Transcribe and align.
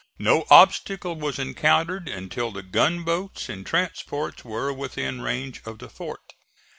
No 0.17 0.45
obstacle 0.49 1.13
was 1.13 1.37
encountered 1.37 2.09
until 2.09 2.49
the 2.49 2.63
gunboats 2.63 3.49
and 3.49 3.63
transports 3.63 4.43
were 4.43 4.73
within 4.73 5.21
range 5.21 5.61
of 5.63 5.77
the 5.77 5.89
fort. 5.89 6.33